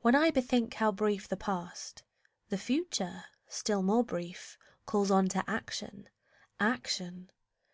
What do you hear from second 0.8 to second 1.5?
brief the